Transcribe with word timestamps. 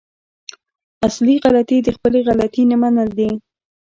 اصلي 1.07 1.35
غلطي 1.45 1.77
د 1.83 1.89
خپلې 1.95 2.19
غلطي 2.27 2.63
نه 2.71 2.75
منل 2.81 3.09
دي. 3.19 3.31